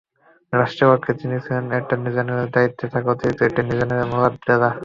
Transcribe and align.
রাষ্ট্রপক্ষে 0.53 1.11
ছিলেন 1.19 1.63
অ্যাটর্নি 1.71 2.09
জেনারেলের 2.15 2.53
দায়িত্বে 2.55 2.85
থাকা 2.93 3.07
অতিরিক্ত 3.11 3.39
অ্যাটর্নি 3.43 3.73
জেনারেল 3.79 4.07
মুরাদ 4.11 4.33
রেজা। 4.39 4.69